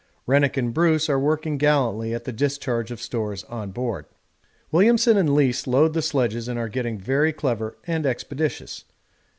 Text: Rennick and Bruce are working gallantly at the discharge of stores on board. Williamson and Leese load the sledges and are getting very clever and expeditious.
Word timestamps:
Rennick 0.25 0.57
and 0.57 0.73
Bruce 0.73 1.11
are 1.11 1.19
working 1.19 1.59
gallantly 1.59 2.11
at 2.15 2.23
the 2.23 2.31
discharge 2.33 2.89
of 2.89 2.99
stores 2.99 3.43
on 3.43 3.69
board. 3.69 4.07
Williamson 4.71 5.15
and 5.15 5.35
Leese 5.35 5.67
load 5.67 5.93
the 5.93 6.01
sledges 6.01 6.47
and 6.47 6.57
are 6.57 6.69
getting 6.69 6.97
very 6.97 7.31
clever 7.31 7.77
and 7.85 8.03
expeditious. 8.07 8.85